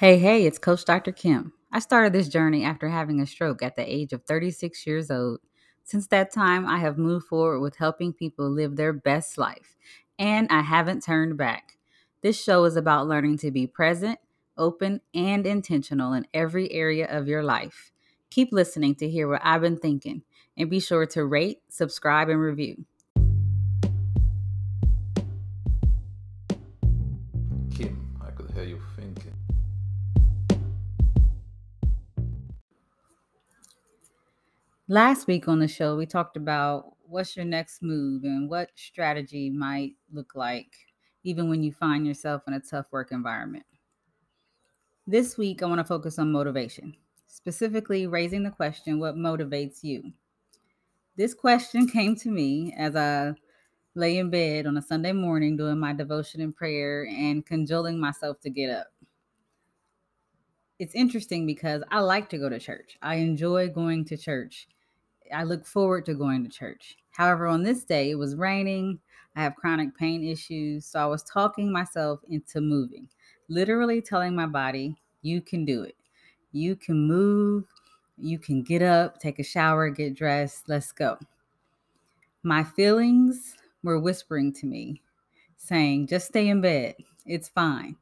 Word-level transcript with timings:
Hey, 0.00 0.16
hey, 0.16 0.46
it's 0.46 0.58
Coach 0.58 0.86
Dr. 0.86 1.12
Kim. 1.12 1.52
I 1.70 1.78
started 1.78 2.14
this 2.14 2.30
journey 2.30 2.64
after 2.64 2.88
having 2.88 3.20
a 3.20 3.26
stroke 3.26 3.62
at 3.62 3.76
the 3.76 3.82
age 3.82 4.14
of 4.14 4.24
36 4.24 4.86
years 4.86 5.10
old. 5.10 5.40
Since 5.84 6.06
that 6.06 6.32
time, 6.32 6.64
I 6.66 6.78
have 6.78 6.96
moved 6.96 7.26
forward 7.26 7.60
with 7.60 7.76
helping 7.76 8.14
people 8.14 8.48
live 8.48 8.76
their 8.76 8.94
best 8.94 9.36
life, 9.36 9.76
and 10.18 10.48
I 10.50 10.62
haven't 10.62 11.02
turned 11.02 11.36
back. 11.36 11.76
This 12.22 12.42
show 12.42 12.64
is 12.64 12.76
about 12.76 13.08
learning 13.08 13.36
to 13.40 13.50
be 13.50 13.66
present, 13.66 14.18
open, 14.56 15.02
and 15.12 15.46
intentional 15.46 16.14
in 16.14 16.26
every 16.32 16.72
area 16.72 17.06
of 17.06 17.28
your 17.28 17.42
life. 17.42 17.92
Keep 18.30 18.52
listening 18.52 18.94
to 18.94 19.10
hear 19.10 19.28
what 19.28 19.42
I've 19.44 19.60
been 19.60 19.76
thinking, 19.76 20.22
and 20.56 20.70
be 20.70 20.80
sure 20.80 21.04
to 21.04 21.26
rate, 21.26 21.58
subscribe, 21.68 22.30
and 22.30 22.40
review. 22.40 22.86
Kim, 27.74 28.18
I 28.26 28.30
could 28.30 28.50
hear 28.52 28.64
you 28.64 28.80
thinking. 28.96 29.34
Last 34.90 35.28
week 35.28 35.46
on 35.46 35.60
the 35.60 35.68
show, 35.68 35.94
we 35.94 36.04
talked 36.04 36.36
about 36.36 36.96
what's 37.06 37.36
your 37.36 37.44
next 37.44 37.80
move 37.80 38.24
and 38.24 38.50
what 38.50 38.70
strategy 38.74 39.48
might 39.48 39.92
look 40.12 40.32
like, 40.34 40.74
even 41.22 41.48
when 41.48 41.62
you 41.62 41.70
find 41.70 42.04
yourself 42.04 42.42
in 42.48 42.54
a 42.54 42.60
tough 42.60 42.86
work 42.90 43.12
environment. 43.12 43.64
This 45.06 45.38
week, 45.38 45.62
I 45.62 45.66
want 45.66 45.78
to 45.78 45.84
focus 45.84 46.18
on 46.18 46.32
motivation, 46.32 46.96
specifically 47.28 48.08
raising 48.08 48.42
the 48.42 48.50
question 48.50 48.98
what 48.98 49.14
motivates 49.14 49.84
you? 49.84 50.12
This 51.16 51.34
question 51.34 51.86
came 51.92 52.16
to 52.16 52.28
me 52.28 52.74
as 52.76 52.96
I 52.96 53.34
lay 53.94 54.18
in 54.18 54.28
bed 54.28 54.66
on 54.66 54.76
a 54.76 54.82
Sunday 54.82 55.12
morning 55.12 55.56
doing 55.56 55.78
my 55.78 55.92
devotion 55.92 56.40
and 56.40 56.52
prayer 56.52 57.06
and 57.06 57.46
cajoling 57.46 58.00
myself 58.00 58.40
to 58.40 58.50
get 58.50 58.70
up. 58.70 58.88
It's 60.80 60.96
interesting 60.96 61.46
because 61.46 61.84
I 61.92 62.00
like 62.00 62.28
to 62.30 62.38
go 62.38 62.48
to 62.48 62.58
church. 62.58 62.98
I 63.02 63.16
enjoy 63.16 63.68
going 63.68 64.04
to 64.06 64.16
church 64.16 64.66
I 65.32 65.44
look 65.44 65.66
forward 65.66 66.06
to 66.06 66.14
going 66.14 66.44
to 66.44 66.50
church. 66.50 66.96
However, 67.10 67.46
on 67.46 67.62
this 67.62 67.84
day, 67.84 68.10
it 68.10 68.16
was 68.16 68.36
raining. 68.36 68.98
I 69.36 69.42
have 69.42 69.56
chronic 69.56 69.96
pain 69.96 70.24
issues. 70.24 70.86
So 70.86 71.00
I 71.00 71.06
was 71.06 71.22
talking 71.22 71.72
myself 71.72 72.20
into 72.28 72.60
moving, 72.60 73.08
literally 73.48 74.00
telling 74.00 74.34
my 74.34 74.46
body, 74.46 74.96
you 75.22 75.40
can 75.40 75.64
do 75.64 75.82
it. 75.82 75.96
You 76.52 76.76
can 76.76 77.06
move. 77.06 77.64
You 78.16 78.38
can 78.38 78.62
get 78.62 78.82
up, 78.82 79.18
take 79.18 79.38
a 79.38 79.44
shower, 79.44 79.88
get 79.88 80.14
dressed. 80.14 80.68
Let's 80.68 80.92
go. 80.92 81.18
My 82.42 82.62
feelings 82.62 83.56
were 83.82 83.98
whispering 83.98 84.52
to 84.54 84.66
me, 84.66 85.02
saying, 85.56 86.06
just 86.06 86.26
stay 86.26 86.48
in 86.48 86.60
bed. 86.60 86.96
It's 87.24 87.48
fine. 87.48 87.96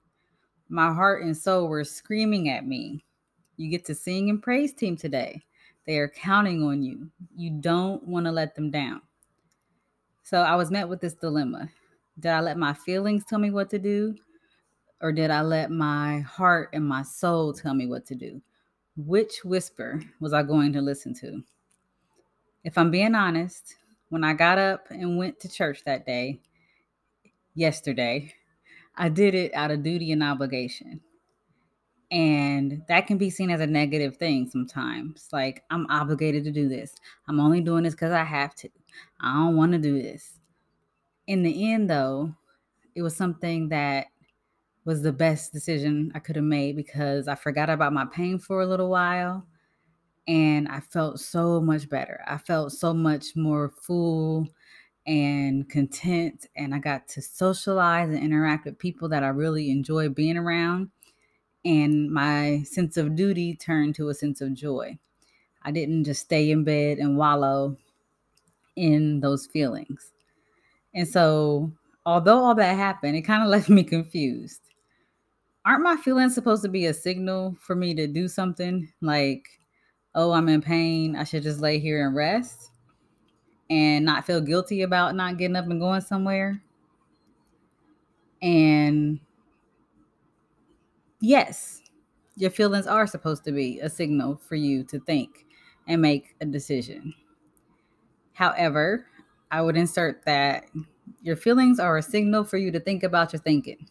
My 0.69 0.93
heart 0.93 1.23
and 1.23 1.37
soul 1.37 1.69
were 1.69 1.85
screaming 1.85 2.49
at 2.49 2.67
me. 2.67 3.05
You 3.57 3.71
get 3.71 3.85
to 3.87 3.95
sing 3.95 4.29
and 4.31 4.43
praise 4.43 4.73
team 4.73 4.97
today. 4.97 5.43
They 5.89 5.97
are 6.01 6.09
counting 6.09 6.63
on 6.63 6.83
you. 6.83 7.09
You 7.35 7.49
don't 7.49 8.07
want 8.07 8.27
to 8.27 8.31
let 8.31 8.55
them 8.55 8.71
down. 8.71 9.01
So 10.23 10.43
I 10.43 10.55
was 10.55 10.71
met 10.71 10.87
with 10.87 11.01
this 11.01 11.15
dilemma. 11.15 11.71
Did 12.21 12.33
I 12.33 12.41
let 12.41 12.59
my 12.59 12.75
feelings 12.75 13.25
tell 13.25 13.39
me 13.39 13.51
what 13.51 13.71
to 13.71 13.79
do? 13.79 14.15
Or 15.01 15.13
did 15.13 15.31
I 15.31 15.41
let 15.41 15.71
my 15.71 16.21
heart 16.21 16.69
and 16.75 16.87
my 16.87 17.03
soul 17.03 17.55
tell 17.55 17.73
me 17.73 17.87
what 17.87 18.05
to 18.05 18.15
do? 18.15 18.43
Which 18.99 19.47
whisper 19.47 20.03
was 20.21 20.35
I 20.35 20.43
going 20.43 20.75
to 20.75 20.83
listen 20.83 21.15
to? 21.21 21.43
If 22.65 22.77
I'm 22.77 22.91
being 22.91 23.15
honest, 23.15 23.77
when 24.11 24.25
I 24.25 24.35
got 24.35 24.59
up 24.59 24.91
and 24.91 25.17
went 25.17 25.41
to 25.41 25.49
church 25.49 25.85
that 25.87 26.05
day, 26.05 26.39
yesterday, 27.55 28.35
I 28.95 29.09
did 29.09 29.35
it 29.35 29.55
out 29.55 29.71
of 29.71 29.83
duty 29.83 30.13
and 30.13 30.23
obligation. 30.23 31.01
And 32.11 32.83
that 32.89 33.07
can 33.07 33.19
be 33.19 33.29
seen 33.29 33.51
as 33.51 33.61
a 33.61 33.67
negative 33.67 34.17
thing 34.17 34.49
sometimes. 34.49 35.29
Like, 35.33 35.65
I'm 35.71 35.87
obligated 35.91 36.45
to 36.45 36.51
do 36.51 36.69
this. 36.69 36.95
I'm 37.29 37.39
only 37.39 37.61
doing 37.61 37.85
this 37.85 37.95
because 37.95 38.13
I 38.13 38.25
have 38.25 38.55
to. 38.57 38.71
I 39.21 39.35
don't 39.35 39.57
want 39.57 39.73
to 39.73 39.79
do 39.79 40.01
this. 40.01 40.39
In 41.27 41.43
the 41.43 41.73
end, 41.73 41.91
though, 41.91 42.35
it 42.95 43.03
was 43.03 43.15
something 43.15 43.69
that 43.69 44.07
was 44.87 45.03
the 45.03 45.13
best 45.13 45.53
decision 45.53 46.11
I 46.15 46.19
could 46.19 46.37
have 46.37 46.45
made 46.47 46.77
because 46.77 47.29
I 47.29 47.35
forgot 47.35 47.69
about 47.69 47.93
my 47.93 48.07
pain 48.07 48.39
for 48.39 48.63
a 48.63 48.67
little 48.67 48.89
while 48.89 49.47
and 50.29 50.69
I 50.69 50.81
felt 50.81 51.19
so 51.19 51.61
much 51.61 51.89
better. 51.89 52.23
I 52.27 52.37
felt 52.37 52.73
so 52.73 52.93
much 52.93 53.35
more 53.35 53.71
full 53.71 54.47
and 55.07 55.67
content, 55.71 56.47
and 56.55 56.75
I 56.75 56.79
got 56.79 57.09
to 57.09 57.23
socialize 57.23 58.11
and 58.11 58.19
interact 58.19 58.67
with 58.67 58.79
people 58.79 59.09
that 59.09 59.25
I 59.25 59.29
really 59.29 59.71
enjoy 59.71 60.11
being 60.11 60.37
around 60.37 60.91
and 61.69 62.11
my 62.11 62.63
sense 62.65 62.97
of 62.97 63.15
duty 63.15 63.55
turned 63.55 63.95
to 63.95 64.09
a 64.09 64.15
sense 64.15 64.41
of 64.41 64.55
joy. 64.55 64.99
I 65.61 65.71
didn't 65.71 66.05
just 66.05 66.23
stay 66.23 66.51
in 66.51 66.65
bed 66.65 66.97
and 66.97 67.19
wallow 67.19 67.77
in 68.75 69.21
those 69.21 69.47
feelings. 69.47 70.13
And 70.95 71.07
so, 71.07 71.71
although 72.07 72.43
all 72.43 72.55
that 72.55 72.75
happened, 72.75 73.17
it 73.17 73.23
kind 73.23 73.43
of 73.43 73.49
left 73.51 73.69
me 73.69 73.85
confused. 73.85 74.63
Aren't 75.67 75.83
my 75.83 75.97
feelings 75.97 76.35
supposed 76.35 76.63
to 76.63 76.71
be 76.71 76.87
a 76.87 76.95
signal 76.95 77.55
for 77.61 77.77
me 77.77 77.95
to 77.97 78.07
do 78.07 78.29
something 78.29 78.91
like, 79.03 79.47
oh, 80.15 80.33
I'm 80.33 80.49
in 80.49 80.63
pain, 80.63 81.17
I 81.17 81.25
should 81.25 81.43
just 81.43 81.61
lay 81.61 81.79
here 81.79 82.07
and 82.07 82.17
rest 82.17 82.71
and 83.69 84.07
not 84.07 84.25
feel 84.25 84.41
guilty 84.41 84.81
about 84.81 85.15
not 85.15 85.37
getting 85.37 85.57
up 85.57 85.67
and 85.67 85.79
going 85.79 86.01
somewhere? 86.01 86.63
And 88.41 89.21
yes, 91.21 91.83
your 92.37 92.51
feelings 92.51 92.87
are 92.87 93.07
supposed 93.07 93.45
to 93.45 93.53
be 93.53 93.81
a 93.81 93.89
signal 93.89 94.37
for 94.37 94.55
you 94.55 94.85
to 94.85 95.01
think 95.01 95.47
and 95.87 96.01
make 96.01 96.35
a 96.41 96.47
decision. 96.47 97.15
However, 98.35 99.07
I 99.51 99.63
would 99.63 99.77
insert 99.77 100.25
that 100.25 100.67
your 101.23 101.37
feelings 101.37 101.81
are 101.81 101.97
a 101.97 102.03
signal 102.03 102.45
for 102.45 102.59
you 102.59 102.71
to 102.71 102.81
think 102.81 103.03
about 103.03 103.33
your 103.33 103.41
thinking. 103.41 103.89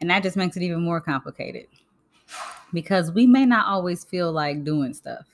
And 0.00 0.10
that 0.10 0.22
just 0.22 0.36
makes 0.36 0.56
it 0.56 0.62
even 0.62 0.82
more 0.82 1.00
complicated 1.00 1.66
because 2.72 3.12
we 3.12 3.26
may 3.26 3.46
not 3.46 3.66
always 3.66 4.04
feel 4.04 4.32
like 4.32 4.64
doing 4.64 4.94
stuff. 4.94 5.26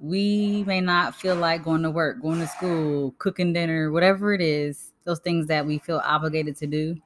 We 0.00 0.64
may 0.66 0.80
not 0.80 1.14
feel 1.14 1.36
like 1.36 1.62
going 1.62 1.82
to 1.82 1.90
work, 1.90 2.20
going 2.20 2.40
to 2.40 2.46
school, 2.48 3.14
cooking 3.18 3.52
dinner, 3.52 3.92
whatever 3.92 4.34
it 4.34 4.40
is, 4.40 4.92
those 5.04 5.20
things 5.20 5.46
that 5.46 5.64
we 5.64 5.78
feel 5.78 6.00
obligated 6.04 6.56
to 6.56 6.66
do 6.66 6.96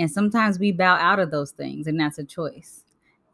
and 0.00 0.10
sometimes 0.10 0.58
we 0.58 0.72
bow 0.72 0.94
out 0.94 1.18
of 1.18 1.30
those 1.30 1.50
things, 1.50 1.86
and 1.86 2.00
that's 2.00 2.16
a 2.16 2.24
choice. 2.24 2.84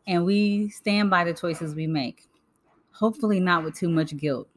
And 0.09 0.25
we 0.25 0.69
stand 0.69 1.11
by 1.11 1.23
the 1.23 1.33
choices 1.33 1.77
we 1.77 1.87
make, 1.87 2.29
hopefully, 2.91 3.39
not 3.39 3.63
with 3.63 3.77
too 3.77 3.89
much 3.89 4.17
guilt. 4.17 4.49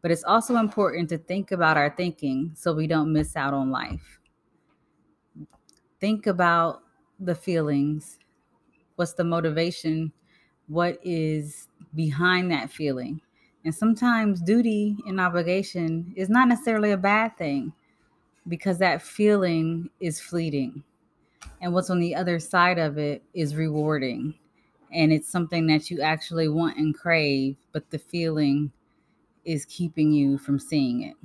But 0.00 0.12
it's 0.12 0.22
also 0.22 0.54
important 0.58 1.08
to 1.08 1.18
think 1.18 1.50
about 1.50 1.76
our 1.76 1.90
thinking 1.90 2.52
so 2.54 2.72
we 2.72 2.86
don't 2.86 3.12
miss 3.12 3.34
out 3.34 3.52
on 3.52 3.72
life. 3.72 4.20
Think 5.98 6.28
about 6.28 6.82
the 7.18 7.34
feelings. 7.34 8.20
What's 8.94 9.14
the 9.14 9.24
motivation? 9.24 10.12
What 10.68 11.00
is 11.02 11.66
behind 11.96 12.52
that 12.52 12.70
feeling? 12.70 13.20
And 13.64 13.74
sometimes 13.74 14.40
duty 14.40 14.96
and 15.04 15.20
obligation 15.20 16.12
is 16.14 16.28
not 16.28 16.46
necessarily 16.46 16.92
a 16.92 16.96
bad 16.96 17.36
thing 17.36 17.72
because 18.46 18.78
that 18.78 19.02
feeling 19.02 19.90
is 19.98 20.20
fleeting 20.20 20.84
and 21.60 21.72
what's 21.72 21.90
on 21.90 21.98
the 21.98 22.14
other 22.14 22.38
side 22.38 22.78
of 22.78 22.98
it 22.98 23.22
is 23.34 23.56
rewarding. 23.56 24.34
And 24.92 25.12
it's 25.12 25.28
something 25.28 25.66
that 25.66 25.90
you 25.90 26.00
actually 26.00 26.48
want 26.48 26.78
and 26.78 26.96
crave 26.96 27.56
but 27.72 27.90
the 27.90 27.98
feeling 27.98 28.72
is 29.44 29.64
keeping 29.66 30.12
you 30.12 30.38
from 30.38 30.58
seeing 30.58 31.02
it. 31.02 31.16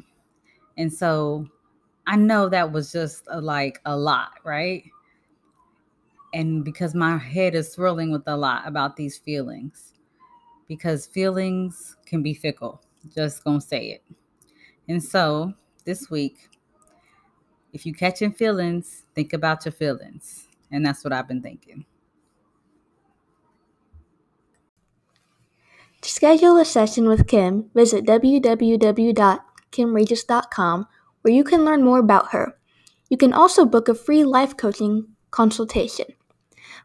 And 0.77 0.91
so 0.91 1.47
i 2.05 2.17
know 2.17 2.49
that 2.49 2.69
was 2.69 2.91
just 2.91 3.23
a, 3.27 3.39
like 3.39 3.79
a 3.85 3.95
lot 3.95 4.31
right? 4.43 4.83
And 6.33 6.65
because 6.65 6.95
my 6.95 7.17
head 7.17 7.53
is 7.53 7.71
swirling 7.71 8.11
with 8.11 8.23
a 8.27 8.35
lot 8.35 8.67
about 8.67 8.95
these 8.95 9.17
feelings 9.17 9.93
because 10.67 11.05
feelings 11.05 11.95
can 12.05 12.23
be 12.23 12.33
fickle 12.33 12.81
just 13.13 13.43
gonna 13.43 13.61
say 13.61 13.91
it. 13.91 14.03
And 14.87 15.01
so 15.03 15.53
this 15.85 16.09
week 16.09 16.49
if 17.73 17.85
you 17.85 17.93
catching 17.93 18.31
feelings, 18.31 19.03
think 19.15 19.33
about 19.33 19.65
your 19.65 19.73
feelings. 19.73 20.47
And 20.71 20.85
that's 20.85 21.03
what 21.03 21.11
I've 21.11 21.27
been 21.27 21.41
thinking. 21.41 21.83
To 26.01 26.09
schedule 26.09 26.55
a 26.57 26.65
session 26.65 27.07
with 27.07 27.27
Kim, 27.27 27.69
visit 27.73 28.05
www.kimregis.com 28.05 30.87
where 31.21 31.33
you 31.33 31.43
can 31.43 31.65
learn 31.65 31.83
more 31.83 31.99
about 31.99 32.31
her. 32.31 32.57
You 33.09 33.17
can 33.17 33.33
also 33.33 33.65
book 33.65 33.87
a 33.87 33.95
free 33.95 34.23
life 34.23 34.57
coaching 34.57 35.07
consultation. 35.31 36.05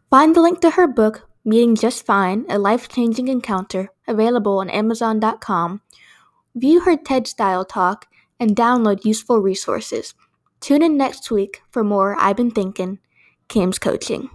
Find 0.09 0.35
the 0.35 0.41
link 0.41 0.61
to 0.61 0.71
her 0.71 0.87
book, 0.87 1.29
Meeting 1.45 1.75
Just 1.75 2.07
Fine 2.07 2.47
A 2.49 2.59
Life 2.59 2.89
Changing 2.89 3.29
Encounter, 3.29 3.91
available 4.07 4.59
on 4.59 4.71
Amazon.com. 4.71 5.83
View 6.55 6.81
her 6.81 6.97
TED 6.97 7.27
style 7.27 7.65
talk 7.65 8.07
and 8.39 8.55
download 8.55 9.05
useful 9.05 9.41
resources. 9.41 10.15
Tune 10.61 10.83
in 10.83 10.97
next 10.97 11.31
week 11.31 11.63
for 11.71 11.85
more 11.85 12.17
I've 12.19 12.37
Been 12.37 12.51
Thinking, 12.51 12.99
Kim's 13.49 13.79
Coaching. 13.79 14.31